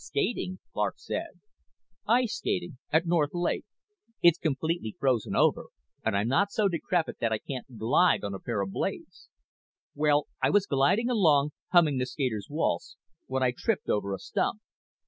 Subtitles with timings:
[0.03, 1.27] "Skating?" Clark said.
[2.07, 2.79] "Ice skating.
[2.89, 3.65] At North Lake.
[4.23, 5.67] It's completely frozen over
[6.03, 9.29] and I'm not so decrepit that I can't glide on a pair of blades.
[9.93, 14.61] Well, I was gliding along, humming the Skater's Waltz, when I tripped over a stump.